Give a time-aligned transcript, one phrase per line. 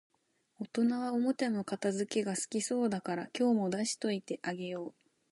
[0.59, 4.95] 大人はおもちゃの片づけ好きそうだから、今日も出しておいてあげよう